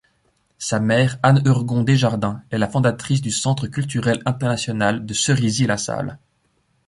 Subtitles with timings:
[0.57, 6.17] Sa mère, Anne Heurgon-Desjardins, est la fondatrice du Centre culturel international de Cerisy-la-Salle.